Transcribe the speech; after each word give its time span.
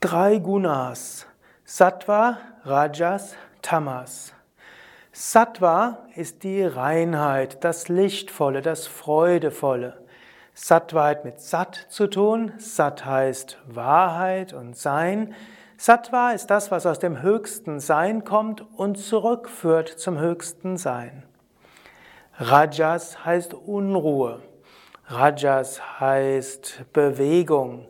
Drei 0.00 0.36
Gunas. 0.40 1.26
Sattva, 1.64 2.36
Rajas, 2.64 3.34
Tamas. 3.62 4.34
Sattva 5.10 6.00
ist 6.14 6.42
die 6.42 6.62
Reinheit, 6.62 7.64
das 7.64 7.88
Lichtvolle, 7.88 8.60
das 8.60 8.86
Freudevolle. 8.86 9.96
Sattva 10.52 11.06
hat 11.06 11.24
mit 11.24 11.40
Sat 11.40 11.86
zu 11.88 12.08
tun. 12.08 12.52
Sat 12.58 13.06
heißt 13.06 13.56
Wahrheit 13.66 14.52
und 14.52 14.76
Sein. 14.76 15.34
Sattva 15.78 16.32
ist 16.32 16.48
das, 16.48 16.70
was 16.70 16.84
aus 16.84 16.98
dem 16.98 17.22
höchsten 17.22 17.80
Sein 17.80 18.24
kommt 18.24 18.66
und 18.76 18.98
zurückführt 18.98 19.88
zum 19.88 20.18
höchsten 20.18 20.76
Sein. 20.76 21.22
Rajas 22.38 23.24
heißt 23.24 23.54
Unruhe. 23.54 24.42
Rajas 25.06 26.00
heißt 26.00 26.84
Bewegung. 26.92 27.88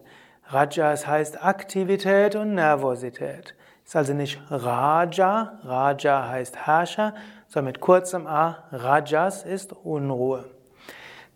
Rajas 0.49 1.07
heißt 1.07 1.43
Aktivität 1.45 2.37
und 2.37 2.55
Nervosität. 2.55 3.55
Ist 3.85 3.97
also 3.97 4.15
nicht 4.15 4.41
Raja, 4.51 5.59
Raja 5.65 6.29
heißt 6.29 6.57
Herrscher, 6.67 7.15
sondern 7.49 7.73
mit 7.73 7.81
kurzem 7.81 8.27
A, 8.27 8.65
Rajas 8.73 9.45
ist 9.45 9.73
Unruhe. 9.73 10.45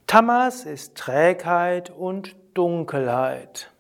Tamas 0.06 0.64
ist 0.64 0.96
Trägheit 0.96 1.90
und 1.90 2.34
Dunkelheit. 2.54 3.70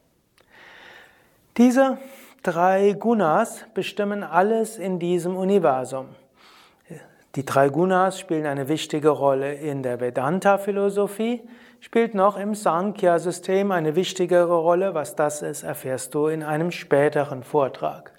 Diese 1.56 1.98
drei 2.42 2.92
Gunas 2.92 3.64
bestimmen 3.74 4.22
alles 4.22 4.78
in 4.78 4.98
diesem 4.98 5.36
Universum. 5.36 6.08
Die 7.36 7.44
drei 7.44 7.68
Gunas 7.68 8.18
spielen 8.18 8.44
eine 8.44 8.68
wichtige 8.68 9.10
Rolle 9.10 9.54
in 9.54 9.84
der 9.84 10.00
Vedanta-Philosophie, 10.00 11.42
spielt 11.78 12.12
noch 12.12 12.36
im 12.36 12.56
Sankhya-System 12.56 13.70
eine 13.70 13.94
wichtigere 13.94 14.56
Rolle. 14.56 14.94
Was 14.94 15.14
das 15.14 15.40
ist, 15.40 15.62
erfährst 15.62 16.12
du 16.14 16.26
in 16.26 16.42
einem 16.42 16.72
späteren 16.72 17.44
Vortrag. 17.44 18.12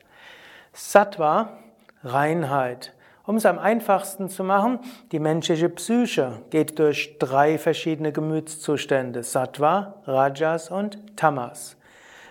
Sattva, 0.72 1.58
Reinheit. 2.06 2.94
Um 3.26 3.36
es 3.36 3.46
am 3.46 3.60
einfachsten 3.60 4.30
zu 4.30 4.46
machen, 4.46 4.80
die 5.12 5.20
menschliche 5.20 5.68
Psyche 5.68 6.42
geht 6.50 6.80
durch 6.80 7.18
drei 7.20 7.58
verschiedene 7.58 8.14
Gemütszustände, 8.14 9.24
Sattva, 9.24 9.96
Rajas 10.06 10.72
und 10.72 11.18
Tamas. 11.18 11.76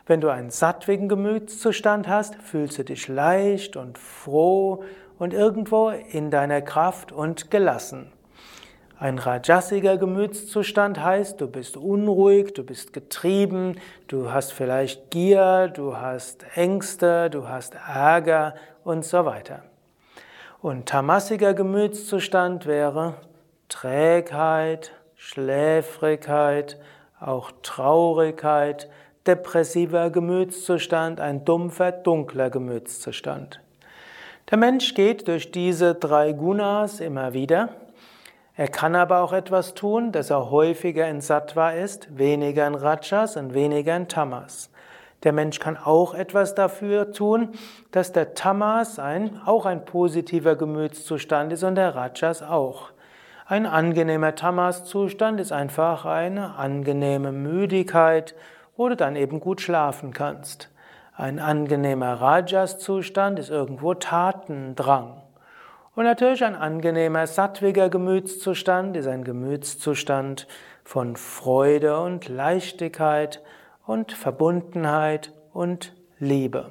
Wenn 0.07 0.23
du 0.23 0.31
einen 0.31 0.51
sattwigen 0.51 1.09
Gemütszustand 1.09 2.09
hast, 2.09 2.37
fühlst 2.37 2.79
du 2.79 2.85
dich 2.85 3.07
leicht 3.07 3.77
und 3.77 3.99
froh 3.99 4.83
und 5.21 5.35
irgendwo 5.35 5.91
in 5.91 6.31
deiner 6.31 6.63
Kraft 6.63 7.13
und 7.13 7.51
gelassen. 7.51 8.11
Ein 8.99 9.19
rajasiger 9.19 9.99
Gemütszustand 9.99 11.03
heißt, 11.03 11.41
du 11.41 11.47
bist 11.47 11.77
unruhig, 11.77 12.55
du 12.55 12.65
bist 12.65 12.95
getrieben, 12.95 13.77
du 14.09 14.33
hast 14.33 14.53
vielleicht 14.53 15.11
Gier, 15.11 15.69
du 15.69 15.97
hast 15.99 16.45
Ängste, 16.55 17.29
du 17.31 17.47
hast 17.47 17.75
Ärger 17.75 18.55
und 18.83 19.05
so 19.05 19.27
weiter. 19.27 19.63
Und 20.63 20.87
tamasiger 20.87 21.53
Gemütszustand 21.53 22.65
wäre 22.67 23.15
Trägheit, 23.69 24.93
Schläfrigkeit, 25.17 26.79
auch 27.21 27.53
Traurigkeit, 27.63 28.89
depressiver 29.27 30.09
Gemütszustand, 30.09 31.21
ein 31.21 31.45
dumpfer, 31.45 31.93
dunkler 31.93 32.49
Gemütszustand. 32.49 33.61
Der 34.51 34.59
Mensch 34.59 34.95
geht 34.95 35.29
durch 35.29 35.53
diese 35.53 35.95
drei 35.95 36.33
Gunas 36.33 36.99
immer 36.99 37.35
wieder. 37.35 37.69
Er 38.57 38.67
kann 38.67 38.97
aber 38.97 39.21
auch 39.21 39.33
etwas 39.33 39.75
tun, 39.75 40.11
dass 40.11 40.31
er 40.31 40.51
häufiger 40.51 41.09
in 41.09 41.21
Sattva 41.21 41.71
ist, 41.71 42.19
weniger 42.19 42.67
in 42.67 42.75
Rajas 42.75 43.37
und 43.37 43.55
weniger 43.55 43.97
in 43.97 44.09
Tamas. 44.09 44.71
Der 45.23 45.33
Mensch 45.33 45.61
kann 45.61 45.77
auch 45.77 46.15
etwas 46.15 46.57
dafür 46.57 47.13
tun, 47.13 47.51
dass 47.93 48.11
der 48.11 48.35
Tamas 48.35 48.99
ein, 48.99 49.41
auch 49.47 49.67
ein 49.67 49.85
positiver 49.85 50.57
Gemütszustand 50.57 51.53
ist 51.53 51.63
und 51.63 51.77
der 51.77 51.95
Rajas 51.95 52.43
auch. 52.43 52.91
Ein 53.47 53.67
angenehmer 53.67 54.35
Tamas-Zustand 54.35 55.39
ist 55.39 55.53
einfach 55.53 56.07
eine 56.07 56.57
angenehme 56.57 57.31
Müdigkeit, 57.31 58.35
wo 58.77 58.89
du 58.89 58.97
dann 58.97 59.15
eben 59.15 59.39
gut 59.39 59.61
schlafen 59.61 60.13
kannst. 60.13 60.71
Ein 61.21 61.39
angenehmer 61.39 62.15
Rajas-Zustand 62.15 63.39
ist 63.39 63.51
irgendwo 63.51 63.93
Tatendrang. 63.93 65.21
Und 65.95 66.05
natürlich 66.05 66.43
ein 66.43 66.55
angenehmer 66.55 67.27
sattwiger 67.27 67.91
Gemütszustand 67.91 68.97
ist 68.97 69.07
ein 69.07 69.23
Gemütszustand 69.23 70.47
von 70.83 71.17
Freude 71.17 72.01
und 72.01 72.31
Leichtigkeit 72.31 73.43
und 73.87 74.13
Verbundenheit 74.13 75.35
und 75.53 75.93
Liebe. 76.19 76.71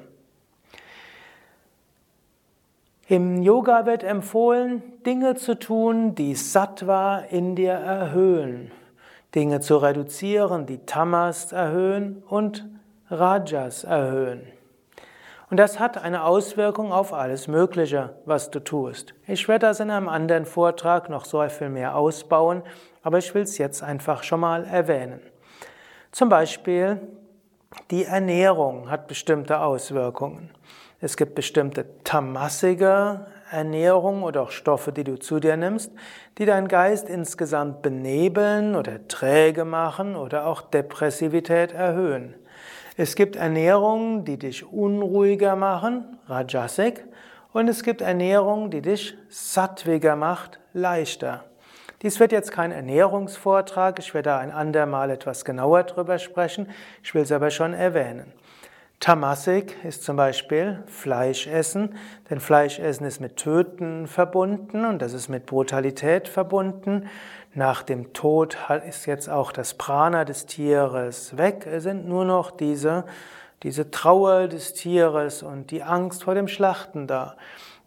Im 3.07 3.43
Yoga 3.43 3.85
wird 3.85 4.03
empfohlen, 4.03 4.81
Dinge 5.05 5.35
zu 5.35 5.59
tun, 5.59 6.15
die 6.15 6.33
Sattva 6.33 7.19
in 7.19 7.55
dir 7.55 7.73
erhöhen, 7.73 8.71
Dinge 9.35 9.59
zu 9.59 9.77
reduzieren, 9.77 10.65
die 10.65 10.87
Tamas 10.87 11.51
erhöhen 11.51 12.23
und 12.27 12.65
Rajas 13.09 13.83
erhöhen. 13.83 14.47
Und 15.49 15.57
das 15.57 15.79
hat 15.79 15.97
eine 15.97 16.25
Auswirkung 16.25 16.91
auf 16.91 17.11
alles 17.11 17.47
Mögliche, 17.47 18.15
was 18.25 18.51
du 18.51 18.59
tust. 18.59 19.15
Ich 19.25 19.47
werde 19.47 19.65
das 19.65 19.79
in 19.79 19.89
einem 19.89 20.07
anderen 20.07 20.45
Vortrag 20.45 21.09
noch 21.09 21.25
so 21.25 21.47
viel 21.49 21.69
mehr 21.69 21.95
ausbauen, 21.95 22.61
aber 23.01 23.17
ich 23.17 23.33
will 23.33 23.41
es 23.41 23.57
jetzt 23.57 23.81
einfach 23.81 24.21
schon 24.21 24.41
mal 24.41 24.63
erwähnen. 24.65 25.21
Zum 26.11 26.29
Beispiel 26.29 26.99
die 27.89 28.05
Ernährung 28.05 28.91
hat 28.91 29.07
bestimmte 29.07 29.59
Auswirkungen. 29.59 30.51
Es 31.01 31.17
gibt 31.17 31.33
bestimmte 31.33 31.85
tamassige 32.03 33.25
Ernährung 33.51 34.23
oder 34.23 34.43
auch 34.43 34.51
Stoffe, 34.51 34.91
die 34.91 35.03
du 35.03 35.17
zu 35.17 35.39
dir 35.39 35.57
nimmst, 35.57 35.91
die 36.37 36.45
deinen 36.45 36.67
Geist 36.67 37.09
insgesamt 37.09 37.81
benebeln 37.81 38.75
oder 38.75 39.07
träge 39.07 39.65
machen 39.65 40.15
oder 40.15 40.45
auch 40.45 40.61
Depressivität 40.61 41.71
erhöhen. 41.71 42.35
Es 43.01 43.15
gibt 43.15 43.37
Ernährungen, 43.37 44.25
die 44.25 44.37
dich 44.37 44.73
unruhiger 44.73 45.55
machen, 45.55 46.19
Rajasik, 46.27 47.05
und 47.53 47.69
es 47.69 47.83
gibt 47.83 48.01
Ernährung, 48.01 48.71
die 48.71 48.81
dich 48.81 49.17
sattwiger 49.29 50.17
macht, 50.17 50.59
leichter. 50.73 51.45
Dies 52.01 52.19
wird 52.19 52.33
jetzt 52.33 52.51
kein 52.51 52.73
Ernährungsvortrag, 52.73 53.99
ich 53.99 54.13
werde 54.13 54.31
da 54.31 54.39
ein 54.39 54.51
andermal 54.51 55.11
etwas 55.11 55.45
genauer 55.45 55.83
drüber 55.83 56.17
sprechen, 56.17 56.67
ich 57.01 57.15
will 57.15 57.21
es 57.21 57.31
aber 57.31 57.51
schon 57.51 57.73
erwähnen. 57.73 58.33
Tamasik 58.99 59.77
ist 59.85 60.03
zum 60.03 60.17
Beispiel 60.17 60.83
Fleischessen, 60.87 61.95
denn 62.29 62.41
Fleischessen 62.41 63.05
ist 63.05 63.21
mit 63.21 63.37
Töten 63.37 64.07
verbunden 64.07 64.83
und 64.83 65.01
das 65.01 65.13
ist 65.13 65.29
mit 65.29 65.45
Brutalität 65.45 66.27
verbunden. 66.27 67.07
Nach 67.55 67.81
dem 67.81 68.13
Tod 68.13 68.57
ist 68.87 69.07
jetzt 69.07 69.27
auch 69.27 69.51
das 69.51 69.73
Prana 69.73 70.23
des 70.23 70.45
Tieres 70.45 71.35
weg. 71.35 71.65
Es 71.65 71.83
sind 71.83 72.07
nur 72.07 72.23
noch 72.23 72.51
diese, 72.51 73.05
diese 73.63 73.89
Trauer 73.89 74.47
des 74.47 74.73
Tieres 74.73 75.41
und 75.41 75.71
die 75.71 75.81
Angst 75.81 76.23
vor 76.23 76.35
dem 76.35 76.47
Schlachten 76.47 77.07
da. 77.07 77.35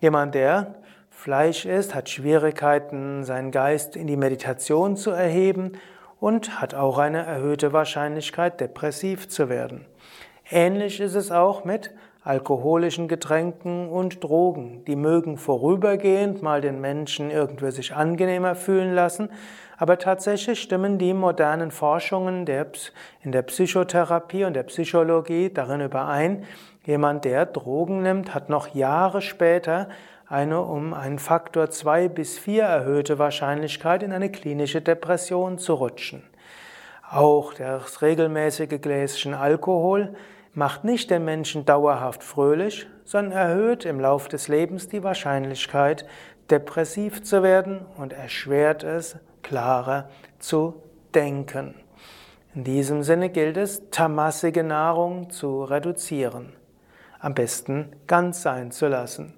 Jemand, 0.01 0.35
der 0.35 0.75
Fleisch 1.11 1.65
isst, 1.65 1.95
hat 1.95 2.09
Schwierigkeiten, 2.09 3.23
seinen 3.23 3.53
Geist 3.53 3.95
in 3.95 4.09
die 4.09 4.17
Meditation 4.17 4.97
zu 4.97 5.11
erheben 5.11 5.79
und 6.19 6.61
hat 6.61 6.75
auch 6.75 6.99
eine 6.99 7.25
erhöhte 7.25 7.73
Wahrscheinlichkeit, 7.73 8.61
depressiv 8.61 9.29
zu 9.29 9.49
werden. 9.49 9.87
Ähnlich 10.55 11.01
ist 11.01 11.15
es 11.15 11.33
auch 11.33 11.65
mit 11.65 11.93
alkoholischen 12.25 13.09
Getränken 13.09 13.89
und 13.89 14.23
Drogen. 14.23 14.85
Die 14.85 14.97
mögen 14.97 15.39
vorübergehend 15.39 16.43
mal 16.43 16.61
den 16.61 16.79
Menschen 16.79 17.31
irgendwie 17.31 17.71
sich 17.71 17.95
angenehmer 17.95 18.55
fühlen 18.55 18.95
lassen, 18.95 19.31
aber 19.79 19.97
tatsächlich 19.97 20.61
stimmen 20.61 20.99
die 20.99 21.15
modernen 21.15 21.71
Forschungen 21.71 22.45
der, 22.45 22.67
in 23.23 23.33
der 23.33 23.41
Psychotherapie 23.41 24.45
und 24.45 24.53
der 24.53 24.65
Psychologie 24.65 25.49
darin 25.49 25.81
überein, 25.81 26.45
jemand, 26.85 27.25
der 27.25 27.47
Drogen 27.47 28.03
nimmt, 28.03 28.35
hat 28.35 28.51
noch 28.51 28.75
Jahre 28.75 29.23
später 29.23 29.89
eine 30.29 30.61
um 30.61 30.93
einen 30.93 31.19
Faktor 31.19 31.71
zwei 31.71 32.09
bis 32.09 32.39
vier 32.39 32.65
erhöhte 32.65 33.19
Wahrscheinlichkeit, 33.19 34.03
in 34.03 34.13
eine 34.13 34.31
klinische 34.31 34.83
Depression 34.83 35.57
zu 35.57 35.73
rutschen. 35.73 36.23
Auch 37.11 37.55
das 37.55 38.03
regelmäßige 38.03 38.83
Gläschen 38.83 39.33
Alkohol 39.33 40.15
macht 40.55 40.85
nicht 40.85 41.11
den 41.11 41.25
Menschen 41.25 41.65
dauerhaft 41.65 42.23
fröhlich, 42.23 42.87
sondern 43.05 43.33
erhöht 43.33 43.85
im 43.85 44.01
Lauf 44.01 44.29
des 44.29 44.49
Lebens 44.49 44.89
die 44.89 45.03
Wahrscheinlichkeit, 45.03 46.07
depressiv 46.51 47.23
zu 47.23 47.43
werden 47.43 47.87
und 47.97 48.13
erschwert 48.13 48.85
es, 48.85 49.17
klarer 49.43 50.09
zu 50.39 50.83
denken. 51.15 51.75
In 52.55 52.65
diesem 52.65 53.03
Sinne 53.03 53.31
gilt 53.31 53.57
es, 53.57 53.89
tamassige 53.91 54.63
Nahrung 54.63 55.31
zu 55.31 55.65
reduzieren, 55.65 56.53
am 57.19 57.35
besten 57.35 57.97
ganz 58.07 58.43
sein 58.43 58.71
zu 58.71 58.89
lassen. 58.89 59.35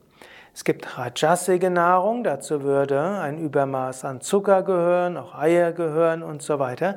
Es 0.52 0.64
gibt 0.64 0.98
rajasige 0.98 1.70
Nahrung, 1.70 2.24
dazu 2.24 2.62
würde 2.62 3.18
ein 3.20 3.38
Übermaß 3.38 4.04
an 4.04 4.20
Zucker 4.20 4.62
gehören, 4.62 5.16
auch 5.16 5.34
Eier 5.34 5.72
gehören 5.72 6.22
und 6.22 6.42
so 6.42 6.58
weiter, 6.58 6.96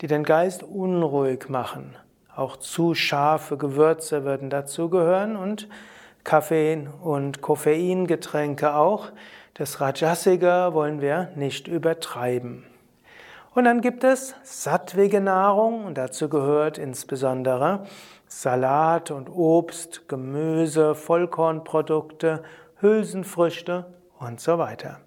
die 0.00 0.06
den 0.06 0.24
Geist 0.24 0.62
unruhig 0.62 1.48
machen. 1.48 1.96
Auch 2.38 2.56
zu 2.56 2.94
scharfe 2.94 3.56
Gewürze 3.56 4.22
würden 4.22 4.48
dazu 4.48 4.88
gehören 4.88 5.34
und 5.34 5.68
Kaffee 6.22 6.86
und 7.02 7.42
Koffeingetränke 7.42 8.76
auch. 8.76 9.08
Das 9.54 9.80
Rajasige 9.80 10.68
wollen 10.70 11.00
wir 11.00 11.32
nicht 11.34 11.66
übertreiben. 11.66 12.64
Und 13.56 13.64
dann 13.64 13.80
gibt 13.80 14.04
es 14.04 14.36
sattwige 14.44 15.20
Nahrung 15.20 15.84
und 15.84 15.98
dazu 15.98 16.28
gehört 16.28 16.78
insbesondere 16.78 17.86
Salat 18.28 19.10
und 19.10 19.28
Obst, 19.28 20.08
Gemüse, 20.08 20.94
Vollkornprodukte, 20.94 22.44
Hülsenfrüchte 22.80 23.86
und 24.20 24.38
so 24.38 24.58
weiter. 24.58 25.00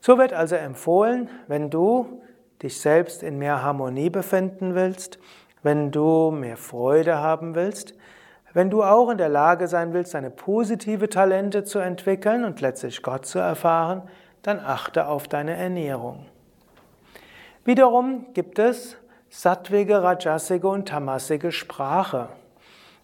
So 0.00 0.16
wird 0.16 0.32
also 0.32 0.54
empfohlen, 0.54 1.28
wenn 1.48 1.68
du 1.68 2.22
dich 2.62 2.80
selbst 2.80 3.22
in 3.22 3.38
mehr 3.38 3.62
Harmonie 3.62 4.08
befinden 4.08 4.74
willst, 4.74 5.18
wenn 5.66 5.90
du 5.90 6.30
mehr 6.30 6.56
Freude 6.56 7.18
haben 7.18 7.56
willst, 7.56 7.92
wenn 8.54 8.70
du 8.70 8.84
auch 8.84 9.10
in 9.10 9.18
der 9.18 9.28
Lage 9.28 9.66
sein 9.66 9.92
willst, 9.92 10.14
deine 10.14 10.30
positive 10.30 11.08
Talente 11.08 11.64
zu 11.64 11.80
entwickeln 11.80 12.44
und 12.44 12.60
letztlich 12.60 13.02
Gott 13.02 13.26
zu 13.26 13.40
erfahren, 13.40 14.02
dann 14.42 14.60
achte 14.60 15.08
auf 15.08 15.26
deine 15.26 15.56
Ernährung. 15.56 16.24
Wiederum 17.64 18.26
gibt 18.32 18.60
es 18.60 18.96
sattwige, 19.28 20.04
rajasige 20.04 20.68
und 20.68 20.86
tamasige 20.86 21.50
Sprache. 21.50 22.28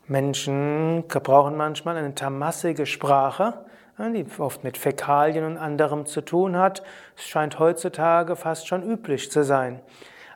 Menschen 0.06 1.08
gebrauchen 1.08 1.56
manchmal 1.56 1.97
eine 1.97 2.15
tamasige 2.15 2.87
Sprache, 2.87 3.55
die 3.99 4.25
oft 4.38 4.62
mit 4.62 4.79
Fäkalien 4.79 5.44
und 5.44 5.58
anderem 5.58 6.06
zu 6.06 6.20
tun 6.20 6.56
hat. 6.56 6.85
Es 7.17 7.25
scheint 7.25 7.58
heutzutage 7.58 8.37
fast 8.37 8.69
schon 8.69 8.85
üblich 8.85 9.32
zu 9.32 9.43
sein. 9.43 9.81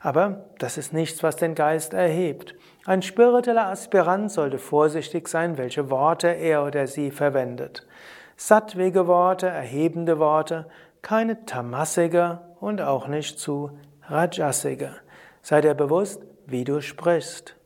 Aber 0.00 0.46
das 0.58 0.78
ist 0.78 0.92
nichts, 0.92 1.22
was 1.22 1.36
den 1.36 1.54
Geist 1.54 1.94
erhebt. 1.94 2.54
Ein 2.84 3.02
spiritueller 3.02 3.66
Aspirant 3.66 4.30
sollte 4.30 4.58
vorsichtig 4.58 5.28
sein, 5.28 5.58
welche 5.58 5.90
Worte 5.90 6.28
er 6.28 6.64
oder 6.64 6.86
sie 6.86 7.10
verwendet. 7.10 7.86
Sattwege 8.36 9.06
Worte, 9.06 9.46
erhebende 9.46 10.18
Worte, 10.18 10.66
keine 11.02 11.44
tamassige 11.46 12.40
und 12.60 12.80
auch 12.82 13.08
nicht 13.08 13.38
zu 13.38 13.78
rajasige. 14.08 14.90
Sei 15.42 15.60
dir 15.60 15.74
bewusst, 15.74 16.22
wie 16.46 16.64
du 16.64 16.80
sprichst. 16.80 17.56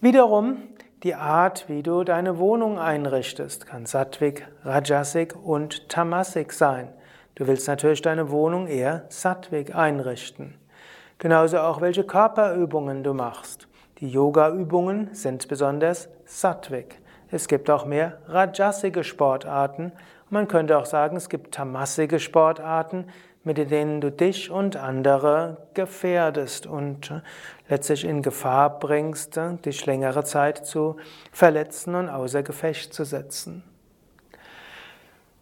Wiederum 0.00 0.58
die 1.02 1.14
Art, 1.14 1.68
wie 1.68 1.82
du 1.82 2.02
deine 2.02 2.38
Wohnung 2.38 2.78
einrichtest, 2.78 3.66
kann 3.66 3.84
Sattvik, 3.84 4.48
Rajasik 4.64 5.34
und 5.36 5.88
Tamasik 5.90 6.52
sein. 6.52 6.92
Du 7.34 7.46
willst 7.46 7.68
natürlich 7.68 8.00
deine 8.00 8.30
Wohnung 8.30 8.66
eher 8.66 9.04
Sattvik 9.10 9.74
einrichten. 9.74 10.54
Genauso 11.18 11.58
auch, 11.58 11.80
welche 11.80 12.04
Körperübungen 12.04 13.02
du 13.02 13.14
machst. 13.14 13.68
Die 13.98 14.08
Yoga-Übungen 14.08 15.14
sind 15.14 15.48
besonders 15.48 16.08
Sattvik. 16.24 17.00
Es 17.30 17.48
gibt 17.48 17.70
auch 17.70 17.86
mehr 17.86 18.18
Rajasige 18.26 19.04
Sportarten. 19.04 19.92
Man 20.30 20.48
könnte 20.48 20.78
auch 20.78 20.86
sagen, 20.86 21.16
es 21.16 21.28
gibt 21.28 21.54
Tamasige 21.54 22.18
Sportarten, 22.18 23.06
mit 23.44 23.58
denen 23.70 24.00
du 24.00 24.10
dich 24.10 24.50
und 24.50 24.76
andere 24.76 25.58
gefährdest 25.74 26.66
und 26.66 27.10
äh, 27.10 27.20
letztlich 27.68 28.04
in 28.04 28.22
Gefahr 28.22 28.78
bringst, 28.78 29.36
äh, 29.36 29.54
dich 29.56 29.84
längere 29.86 30.24
Zeit 30.24 30.66
zu 30.66 30.96
verletzen 31.30 31.94
und 31.94 32.08
außer 32.08 32.42
Gefecht 32.42 32.94
zu 32.94 33.04
setzen. 33.04 33.62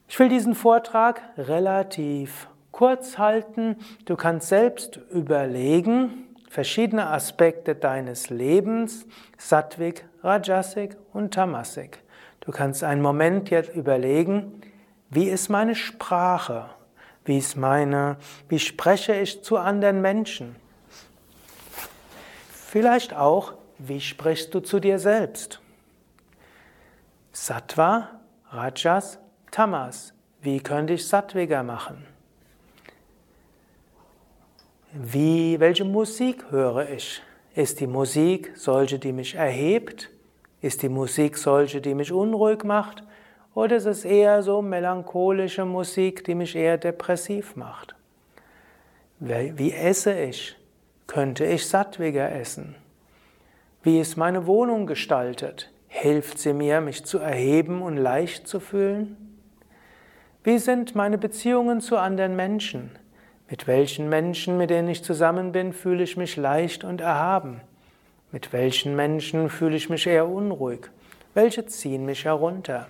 Ich 0.09 0.19
will 0.19 0.29
diesen 0.29 0.55
Vortrag 0.55 1.23
relativ 1.39 2.49
kurz 2.73 3.19
halten. 3.19 3.77
Du 4.07 4.17
kannst 4.17 4.49
selbst 4.49 4.99
überlegen, 5.11 6.35
verschiedene 6.51 7.09
Aspekte 7.09 7.75
deines 7.75 8.31
Lebens, 8.31 9.07
Sattvik, 9.39 10.05
Rajasik 10.23 10.97
und 11.13 11.33
Tamasik. 11.33 12.03
Du 12.41 12.51
kannst 12.51 12.83
einen 12.83 13.03
Moment 13.03 13.51
jetzt 13.51 13.75
überlegen, 13.75 14.61
wie 15.11 15.29
ist 15.29 15.49
meine 15.49 15.75
Sprache? 15.75 16.71
Wie 17.25 17.39
ist 17.39 17.57
meine, 17.57 18.17
wie 18.49 18.59
spreche 18.59 19.15
ich 19.15 19.45
zu 19.45 19.59
anderen 19.59 20.01
Menschen? 20.01 20.57
Vielleicht 22.51 23.15
auch, 23.15 23.53
wie 23.79 24.01
sprichst 24.01 24.53
du 24.55 24.61
zu 24.61 24.81
dir 24.81 24.99
selbst? 24.99 25.61
Sattva, 27.33 28.09
Rajas, 28.51 29.19
Tamas. 29.51 30.15
Wie 30.41 30.61
könnte 30.61 30.95
ich 30.95 31.07
sattwiger 31.07 31.63
machen? 31.63 32.12
Wie, 34.95 35.59
welche 35.59 35.85
Musik 35.87 36.51
höre 36.51 36.91
ich? 36.91 37.23
Ist 37.55 37.81
die 37.81 37.87
Musik 37.87 38.53
solche, 38.55 38.99
die 38.99 39.13
mich 39.13 39.35
erhebt? 39.35 40.11
Ist 40.61 40.83
die 40.83 40.91
Musik 40.91 41.39
solche, 41.39 41.81
die 41.81 41.95
mich 41.95 42.13
unruhig 42.13 42.63
macht? 42.63 43.03
Oder 43.55 43.77
ist 43.77 43.87
es 43.87 44.05
eher 44.05 44.43
so 44.43 44.61
melancholische 44.61 45.65
Musik, 45.65 46.25
die 46.25 46.35
mich 46.35 46.55
eher 46.55 46.77
depressiv 46.77 47.57
macht? 47.57 47.95
Wie 49.19 49.73
esse 49.73 50.13
ich? 50.13 50.57
Könnte 51.07 51.47
ich 51.47 51.67
sattwiger 51.67 52.31
essen? 52.31 52.75
Wie 53.83 53.99
ist 53.99 54.17
meine 54.17 54.47
Wohnung 54.47 54.87
gestaltet? 54.87 55.71
Hilft 55.89 56.39
sie 56.39 56.53
mir, 56.53 56.83
mich 56.83 57.05
zu 57.07 57.19
erheben 57.19 57.81
und 57.81 57.97
leicht 57.97 58.47
zu 58.47 58.61
fühlen? 58.61 59.39
Wie 60.45 60.59
sind 60.59 60.95
meine 60.95 61.17
Beziehungen 61.17 61.81
zu 61.81 61.97
anderen 61.97 62.37
Menschen? 62.37 62.91
Mit 63.51 63.67
welchen 63.67 64.09
Menschen, 64.09 64.57
mit 64.57 64.71
denen 64.71 64.89
ich 64.89 65.05
zusammen 65.05 65.53
bin, 65.53 65.73
fühle 65.73 66.03
ich 66.03 66.17
mich 66.17 66.37
leicht 66.37 66.85
und 66.85 67.01
erhaben? 67.01 67.61
Mit 68.31 68.53
welchen 68.53 68.97
Menschen 68.97 69.51
fühle 69.51 69.77
ich 69.77 69.91
mich 69.91 70.07
eher 70.07 70.29
unruhig? 70.29 70.91
Welche 71.35 71.67
ziehen 71.67 72.07
mich 72.07 72.25
herunter? 72.25 72.89